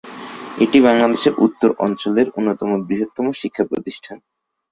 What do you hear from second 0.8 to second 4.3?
বাংলাদেশের উত্তর অঞ্চলের অন্যতম বৃহত্তম শিক্ষা প্রতিষ্ঠান।